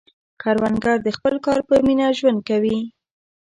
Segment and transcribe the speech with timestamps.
[0.41, 2.79] کروندګر د خپل کار په مینه ژوند کوي